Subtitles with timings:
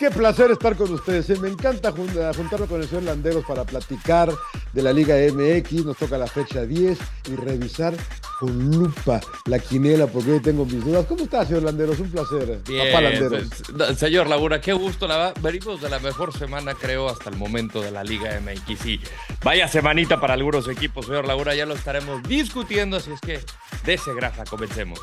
[0.00, 1.28] Qué placer estar con ustedes.
[1.28, 1.36] ¿eh?
[1.42, 4.32] Me encanta juntarme con el señor Landeros para platicar
[4.72, 5.84] de la Liga MX.
[5.84, 6.98] Nos toca la fecha 10
[7.30, 7.92] y revisar
[8.38, 11.04] con lupa la quinela porque hoy tengo mis dudas.
[11.04, 12.00] ¿Cómo está, señor Landeros?
[12.00, 12.60] Un placer.
[12.62, 13.44] Papá Landeros.
[13.98, 15.06] Señor Laguna, qué gusto.
[15.06, 18.86] La, venimos de la mejor semana, creo, hasta el momento de la Liga MX.
[18.86, 19.00] Y
[19.44, 21.54] vaya semanita para algunos equipos, señor Laguna.
[21.54, 23.38] Ya lo estaremos discutiendo, así es que
[23.84, 24.98] de ese grafa comencemos.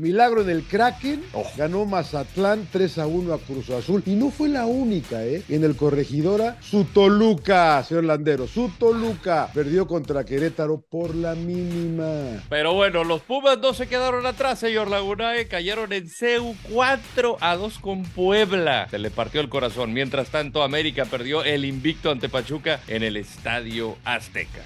[0.00, 1.44] Milagro en el Kraken, oh.
[1.56, 5.42] ganó Mazatlán 3 a 1 a Cruz Azul y no fue la única, ¿eh?
[5.48, 12.42] En el Corregidora, su Toluca, señor Landero, su Toluca perdió contra Querétaro por la mínima.
[12.48, 15.48] Pero bueno, los Pumas no se quedaron atrás, señor Laguna, ¿eh?
[15.48, 18.88] cayeron en CEU 4 a 2 con Puebla.
[18.90, 19.92] Se le partió el corazón.
[19.92, 24.62] Mientras tanto, América perdió el invicto ante Pachuca en el Estadio Azteca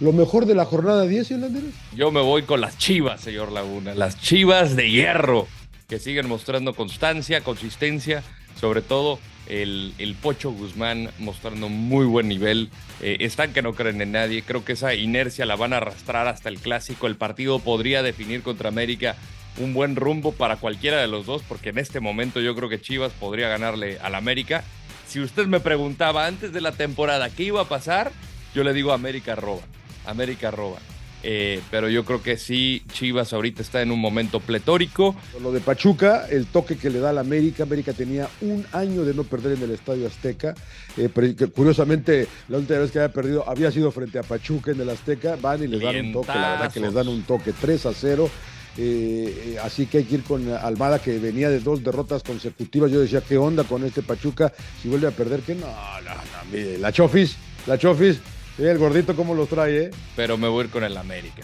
[0.00, 1.50] lo mejor de la jornada 10, señor?
[1.94, 3.94] Yo me voy con las chivas, señor Laguna.
[3.94, 5.46] Las chivas de hierro,
[5.88, 8.22] que siguen mostrando constancia, consistencia,
[8.58, 12.70] sobre todo el, el Pocho Guzmán mostrando muy buen nivel.
[13.00, 14.42] Eh, están que no creen en nadie.
[14.42, 17.06] Creo que esa inercia la van a arrastrar hasta el clásico.
[17.06, 19.16] El partido podría definir contra América
[19.58, 22.80] un buen rumbo para cualquiera de los dos, porque en este momento yo creo que
[22.80, 24.64] Chivas podría ganarle al América.
[25.06, 28.12] Si usted me preguntaba antes de la temporada qué iba a pasar,
[28.54, 29.62] yo le digo América roba.
[30.06, 30.78] América roba.
[31.24, 35.14] Eh, pero yo creo que sí, Chivas ahorita está en un momento pletórico.
[35.40, 39.04] Lo de Pachuca, el toque que le da a la América, América tenía un año
[39.04, 40.54] de no perder en el Estadio Azteca.
[40.96, 41.08] Eh,
[41.54, 45.36] curiosamente, la última vez que había perdido había sido frente a Pachuca en el Azteca.
[45.40, 47.92] Van y les dan un toque, la verdad que les dan un toque 3 a
[47.92, 48.30] 0.
[48.78, 52.90] Eh, así que hay que ir con Almada que venía de dos derrotas consecutivas.
[52.90, 54.52] Yo decía, ¿qué onda con este Pachuca?
[54.82, 57.36] Si vuelve a perder, que no, no, no, la Chofis,
[57.66, 58.18] la Chofis
[58.56, 59.90] Sí, el gordito cómo los trae, ¿eh?
[60.14, 61.42] Pero me voy a ir con el América.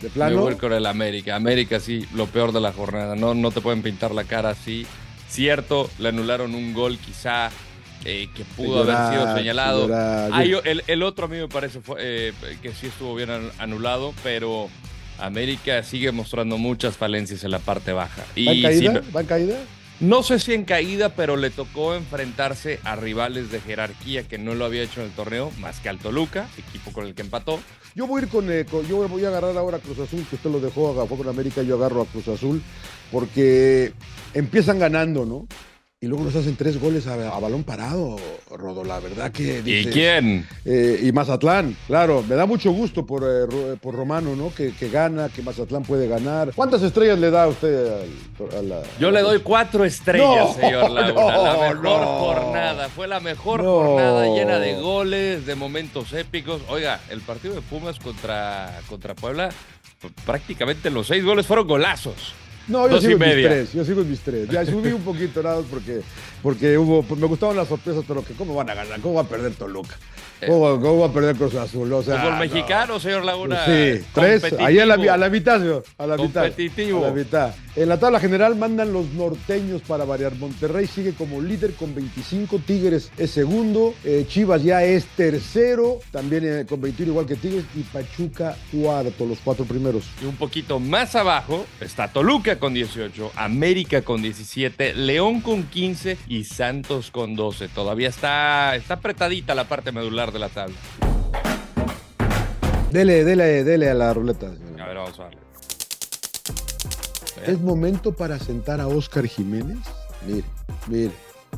[0.00, 0.36] ¿De plano?
[0.36, 1.36] Me voy a ir con el América.
[1.36, 3.16] América sí, lo peor de la jornada.
[3.16, 4.86] No, no te pueden pintar la cara así.
[5.28, 7.50] Cierto, le anularon un gol quizá
[8.04, 9.88] eh, que pudo haber sido señalado.
[10.86, 14.68] el, otro a mí me parece eh, que sí estuvo bien anulado, pero
[15.18, 18.22] América sigue mostrando muchas falencias en la parte baja.
[18.36, 19.02] Y ¿Va en caída?
[19.16, 19.58] ¿Va en caída?
[20.04, 24.54] No sé si en caída, pero le tocó enfrentarse a rivales de jerarquía que no
[24.54, 27.58] lo había hecho en el torneo, más que al Toluca, equipo con el que empató.
[27.94, 30.36] Yo voy a ir con, eh, yo voy a agarrar ahora a Cruz Azul, que
[30.36, 32.62] usted lo dejó, fue con América, yo agarro a Cruz Azul,
[33.10, 33.94] porque
[34.34, 35.46] empiezan ganando, ¿no?
[36.04, 38.16] Y luego nos hacen tres goles a, balón parado,
[38.50, 38.84] Rodo.
[38.84, 39.62] La verdad que.
[39.64, 40.46] ¿Y quién?
[40.66, 42.22] Eh, y Mazatlán, claro.
[42.28, 44.52] Me da mucho gusto por, eh, por Romano, ¿no?
[44.54, 46.52] Que, gana, que Mazatlán puede ganar.
[46.54, 48.02] ¿Cuántas estrellas le da a usted
[48.54, 48.82] a, la.
[49.00, 51.38] Yo le doy cuatro estrellas, señor Laguna.
[51.38, 52.88] la mejor jornada.
[52.90, 56.60] Fue la mejor jornada llena de goles, de momentos épicos.
[56.68, 59.48] Oiga, el partido de Pumas contra, contra Puebla,
[60.26, 62.34] prácticamente los seis goles fueron golazos.
[62.66, 64.48] No, yo sigo en mis tres, yo sigo en mis tres.
[64.48, 66.00] Ya subí un poquito nada porque,
[66.42, 69.28] porque hubo, me gustaban las sorpresas, pero que cómo van a ganar, cómo va a
[69.28, 69.96] perder Toluca.
[70.46, 71.92] ¿Cómo, va a perder Cruz Azul?
[71.92, 73.64] O sea, el mexicano, señor Laguna.
[73.64, 75.84] Sí, tres, ahí a la, a la mitad, señor.
[75.96, 76.44] A la mitad.
[76.44, 77.54] A la mitad.
[77.76, 80.36] En la tabla general mandan los norteños para variar.
[80.36, 86.44] Monterrey sigue como líder con 25, Tigres es segundo, eh, Chivas ya es tercero, también
[86.44, 90.04] eh, con 21 igual que Tigres, y Pachuca cuarto, los cuatro primeros.
[90.22, 96.16] Y un poquito más abajo está Toluca con 18, América con 17, León con 15
[96.28, 97.66] y Santos con 12.
[97.68, 100.76] Todavía está, está apretadita la parte medular de la tabla.
[102.92, 104.46] Dele, dele, dele a la ruleta.
[104.46, 105.43] A ver, vamos a darle.
[107.46, 109.78] ¿Es momento para sentar a Oscar Jiménez?
[110.26, 110.44] Mire,
[110.86, 111.10] mire.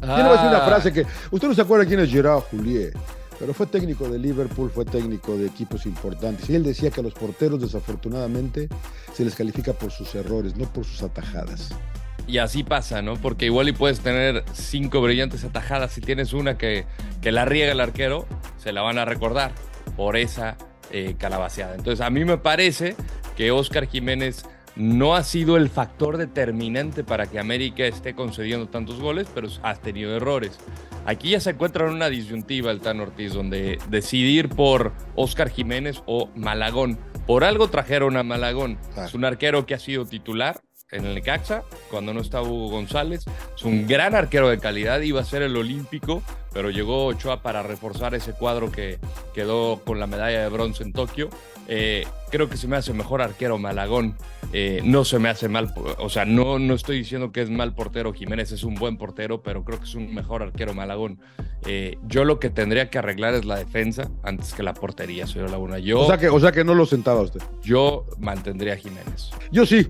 [0.02, 0.16] Ah.
[0.16, 1.06] Tiene una frase que.
[1.30, 2.92] Usted no se acuerda quién es Gerard Juliet,
[3.38, 6.50] pero fue técnico de Liverpool, fue técnico de equipos importantes.
[6.50, 8.68] Y él decía que a los porteros, desafortunadamente,
[9.12, 11.70] se les califica por sus errores, no por sus atajadas.
[12.26, 13.14] Y así pasa, ¿no?
[13.14, 15.92] Porque igual y puedes tener cinco brillantes atajadas.
[15.92, 16.84] Si tienes una que,
[17.22, 18.26] que la riega el arquero,
[18.58, 19.52] se la van a recordar
[19.96, 20.56] por esa
[20.90, 21.76] eh, calabaceada.
[21.76, 22.96] Entonces, a mí me parece
[23.36, 24.44] que Oscar Jiménez
[24.76, 29.74] no ha sido el factor determinante para que América esté concediendo tantos goles, pero ha
[29.74, 30.58] tenido errores.
[31.06, 36.02] Aquí ya se encuentra en una disyuntiva el Tan Ortiz, donde decidir por Oscar Jiménez
[36.06, 36.98] o Malagón.
[37.26, 38.78] Por algo trajeron a Malagón.
[38.96, 39.06] Ah.
[39.06, 40.60] Es un arquero que ha sido titular
[40.92, 43.24] en el Necaxa, cuando no está Hugo González.
[43.56, 46.22] Es un gran arquero de calidad, iba a ser el olímpico,
[46.52, 48.98] pero llegó Ochoa para reforzar ese cuadro que
[49.34, 51.28] quedó con la medalla de bronce en Tokio.
[51.68, 54.16] Eh, creo que se me hace mejor arquero Malagón.
[54.52, 57.74] Eh, no se me hace mal, o sea, no, no estoy diciendo que es mal
[57.74, 61.18] portero Jiménez, es un buen portero, pero creo que es un mejor arquero Malagón.
[61.66, 65.50] Eh, yo lo que tendría que arreglar es la defensa antes que la portería, señor
[65.50, 65.80] Laguna.
[65.80, 67.40] Yo, O sea que, o sea que no lo sentaba usted.
[67.64, 69.30] yo mantendría a Jiménez.
[69.50, 69.88] Yo sí.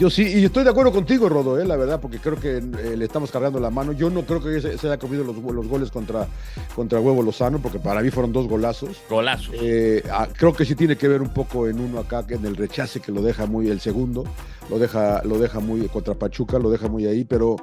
[0.00, 2.96] Yo sí, y estoy de acuerdo contigo, Rodo, eh, la verdad, porque creo que eh,
[2.96, 3.92] le estamos cargando la mano.
[3.92, 6.26] Yo no creo que se, se haya comido los, los goles contra,
[6.74, 8.96] contra Huevo Lozano, porque para mí fueron dos golazos.
[9.10, 9.52] Golazo.
[9.60, 12.46] Eh, ah, creo que sí tiene que ver un poco en uno acá, que en
[12.46, 14.24] el rechace que lo deja muy, el segundo,
[14.70, 17.56] lo deja, lo deja muy contra Pachuca, lo deja muy ahí, pero,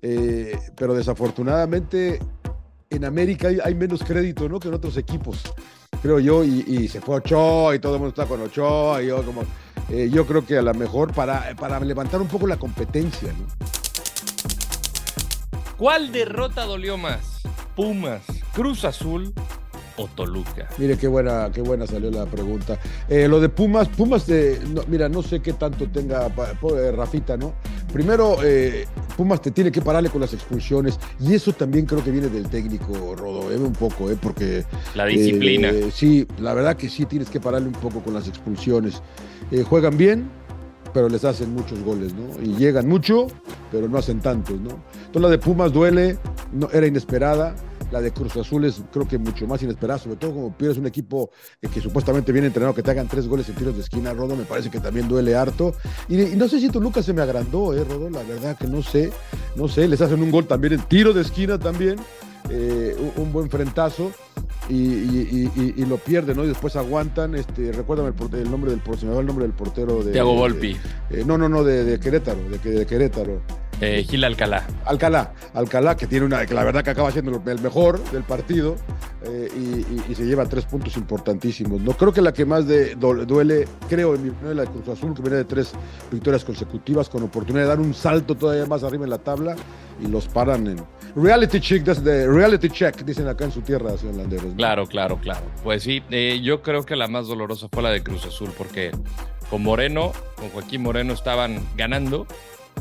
[0.00, 2.20] eh, pero desafortunadamente
[2.88, 4.58] en América hay, hay menos crédito ¿no?
[4.60, 5.42] que en otros equipos,
[6.00, 9.08] creo yo, y, y se fue Ochoa y todo el mundo está con Ochoa, y
[9.08, 9.42] yo como,
[9.90, 13.46] eh, yo creo que a lo mejor para, para levantar un poco la competencia, ¿no?
[15.76, 17.42] ¿Cuál derrota dolió más?
[17.74, 18.22] ¿Pumas,
[18.54, 19.34] Cruz Azul
[19.98, 20.68] o Toluca?
[20.78, 22.78] Mire qué buena, qué buena salió la pregunta.
[23.08, 27.36] Eh, lo de Pumas, Pumas, de, no, mira, no sé qué tanto tenga eh, Rafita,
[27.36, 27.54] ¿no?
[27.92, 28.86] Primero, eh,
[29.16, 32.48] Pumas te tiene que pararle con las expulsiones y eso también creo que viene del
[32.48, 34.18] técnico Rodo, eh, un poco, ¿eh?
[34.20, 35.68] Porque La disciplina.
[35.70, 39.02] eh, sí, la verdad que sí tienes que pararle un poco con las expulsiones.
[39.68, 40.28] Juegan bien,
[40.92, 42.42] pero les hacen muchos goles, ¿no?
[42.42, 43.28] Y llegan mucho,
[43.70, 44.70] pero no hacen tantos, ¿no?
[45.06, 46.18] Entonces la de Pumas duele,
[46.52, 47.54] no, era inesperada.
[47.92, 50.86] La de Cruz Azul es creo que mucho más inesperada, sobre todo como pierdes un
[50.86, 51.30] equipo
[51.62, 54.34] eh, que supuestamente viene entrenado, que te hagan tres goles en tiros de esquina, Rodo,
[54.34, 55.74] me parece que también duele harto.
[56.08, 58.82] Y, y no sé si Toluca se me agrandó, eh, Rodo, la verdad que no
[58.82, 59.12] sé,
[59.54, 61.96] no sé, les hacen un gol también en tiro de esquina también,
[62.50, 64.10] eh, un, buen frentazo.
[64.68, 66.44] Y, y- y- y- y lo pierden, ¿no?
[66.44, 67.36] Y después aguantan.
[67.36, 70.10] Este, recuérdame el, nombre del portero, el nombre del portero de.
[70.10, 70.76] Thiago de- Volpi,
[71.10, 73.42] eh, no, no, no, de, de Querétaro, de, que- de Querétaro.
[73.80, 74.66] Eh, Gil Alcalá.
[74.84, 78.76] Alcalá, Alcalá, que tiene una, que la verdad que acaba siendo el mejor del partido
[79.22, 79.58] eh, y,
[79.94, 81.80] y- y se lleva tres puntos importantísimos.
[81.80, 84.68] No creo que la que más de- duele, creo en mi opinión, es la de
[84.70, 85.72] Cruz Azul, que viene de tres
[86.10, 89.56] victorias consecutivas con oportunidad de dar un salto todavía más arriba en la tabla
[90.02, 90.76] y los paran en
[91.14, 94.46] reality check, desde reality check, dicen acá en su tierra, señor Landeros.
[94.46, 94.56] ¿no?
[94.56, 95.40] Claro, claro, claro.
[95.64, 98.90] Pues sí, eh, yo creo que la más dolorosa fue la de Cruz Azul, porque
[99.50, 102.26] con Moreno, con Joaquín Moreno estaban ganando.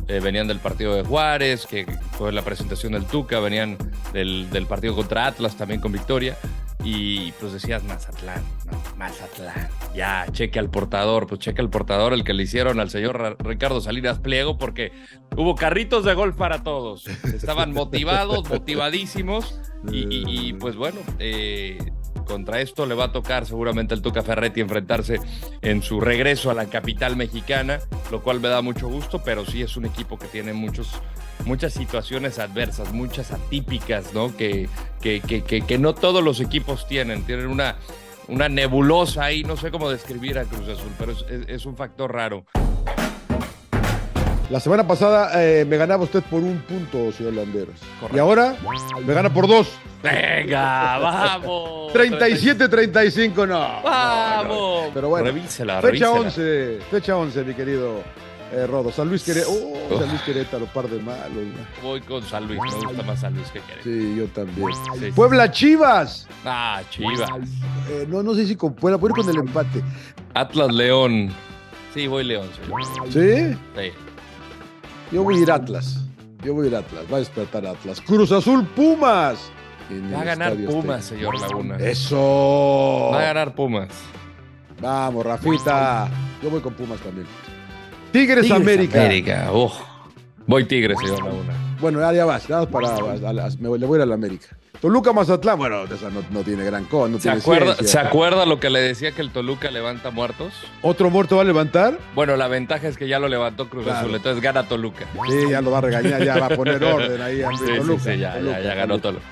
[0.07, 1.85] Eh, venían del partido de Juárez, que
[2.17, 3.77] fue la presentación del Tuca, venían
[4.13, 6.37] del, del partido contra Atlas también con victoria.
[6.83, 8.79] Y pues decías Mazatlán, ¿no?
[8.95, 9.69] Mazatlán.
[9.95, 13.81] Ya, cheque al portador, pues cheque al portador, el que le hicieron al señor Ricardo
[13.81, 14.91] Salinas Pliego, porque
[15.35, 17.07] hubo carritos de golf para todos.
[17.07, 19.59] Estaban motivados, motivadísimos.
[19.91, 21.77] Y, y- y, pues bueno, eh,
[22.25, 25.19] contra esto le va a tocar seguramente al Tuca Ferretti enfrentarse
[25.61, 27.79] en su regreso a la capital mexicana,
[28.11, 30.89] lo cual me da mucho gusto, pero sí es un equipo que tiene muchos,
[31.45, 34.35] muchas situaciones adversas, muchas atípicas, ¿no?
[34.35, 34.67] Que,
[35.01, 37.77] que, que, que, no todos los equipos tienen, tienen una,
[38.27, 41.13] una nebulosa ahí, no sé cómo describir a Cruz Azul, pero
[41.47, 42.45] es un factor raro.
[44.49, 47.79] La semana pasada eh, me ganaba usted por un punto, señor Landeros.
[47.99, 48.15] Correcto.
[48.15, 48.55] Y ahora
[49.03, 49.71] me gana por dos.
[50.03, 51.91] Venga, vamos.
[51.93, 53.81] 37-35, no.
[53.83, 54.91] Vamos.
[54.93, 56.11] Pero bueno, revísela, Fecha revísela.
[56.11, 58.03] 11, fecha 11, mi querido
[58.51, 58.91] eh, Rodo.
[58.91, 59.51] San Luis Querétaro.
[59.89, 61.31] Oh, San Luis Querétaro, par de malos.
[61.31, 61.81] ¿no?
[61.87, 63.83] Voy con San Luis, me gusta más San Luis que Querétaro.
[63.83, 64.67] Sí, yo también.
[64.93, 65.11] Sí, sí.
[65.11, 66.27] Puebla Chivas.
[66.45, 67.27] Ah, Chivas.
[67.89, 69.81] Eh, no, no sé si con Puebla, voy con el empate.
[70.35, 71.31] Atlas León.
[71.95, 73.11] Sí, voy León, señor.
[73.11, 73.57] ¿Sí?
[73.75, 73.91] Sí.
[75.11, 75.99] Yo voy a ir Atlas.
[76.43, 77.03] Yo voy a ir Atlas.
[77.11, 78.01] Va a despertar Atlas.
[78.01, 79.51] Cruz Azul Pumas.
[79.89, 81.15] En Va a ganar Estadio Pumas, Azteca.
[81.19, 81.77] señor Laguna.
[81.77, 83.09] Eso.
[83.13, 83.89] Va a ganar Pumas.
[84.81, 86.09] Vamos, Rafita.
[86.41, 87.27] Yo voy con Pumas también.
[88.11, 89.01] Tigres, América.
[89.01, 89.49] América.
[89.51, 89.71] Oh.
[90.47, 91.53] Voy Tigres, señor Laguna.
[91.79, 92.49] Bueno, ya, ya vas.
[92.49, 92.87] Nada más para.
[92.89, 92.91] a-
[93.43, 94.47] a- a- me voy- le voy a ir a la América.
[94.81, 95.57] Toluca Mazatlán.
[95.57, 97.09] Bueno, esa no, no tiene gran cosa.
[97.09, 98.01] No ¿Se tiene acuerda, ciencia.
[98.01, 100.53] ¿Se acuerda lo que le decía que el Toluca levanta muertos?
[100.81, 101.97] ¿Otro muerto va a levantar?
[102.13, 103.99] Bueno, la ventaja es que ya lo levantó Cruz Claro.
[103.99, 105.05] Azul, entonces gana Toluca.
[105.29, 107.41] Sí, ya lo va a regañar, ya va a poner orden ahí.
[107.41, 109.23] a Sí, sí, Toluca, sí, ya, Toluca, ya, ya ganó Toluca.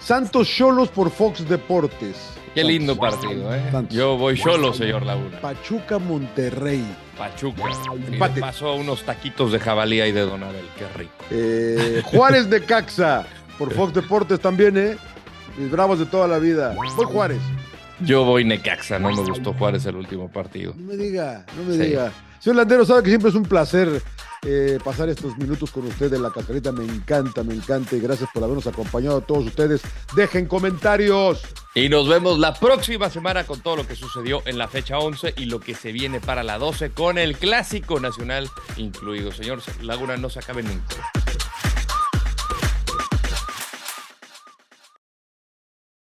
[0.00, 2.16] Santos Cholos por Fox Deportes.
[2.54, 2.64] Qué Santos.
[2.72, 3.62] lindo partido, ¿eh?
[3.70, 3.94] Santos.
[3.96, 5.40] Yo voy solo, señor Laguna.
[5.40, 6.84] Pachuca Monterrey.
[7.20, 7.62] Pachuca.
[8.08, 8.40] Y Empate.
[8.40, 11.12] pasó unos taquitos de jabalí ahí de Donabel, qué rico.
[11.30, 13.26] Eh, Juárez de Caxa
[13.58, 14.96] por Fox Deportes también, ¿eh?
[15.58, 16.72] Mis bravos de toda la vida.
[16.74, 17.40] Voy Juárez.
[18.00, 20.72] Yo voy Necaxa, no me gustó Juárez el último partido.
[20.78, 21.90] No me diga, no me Sí.
[21.90, 22.10] diga.
[22.38, 24.00] Señor Landero, sabe que siempre es un placer
[24.46, 26.72] eh, pasar estos minutos con ustedes en la cascarita.
[26.72, 29.82] Me encanta, me encanta y gracias por habernos acompañado a todos ustedes.
[30.16, 31.42] Dejen comentarios.
[31.72, 35.34] Y nos vemos la próxima semana con todo lo que sucedió en la fecha 11
[35.36, 39.30] y lo que se viene para la 12 con el Clásico Nacional incluido.
[39.30, 40.96] Señor Laguna, no se acabe nunca.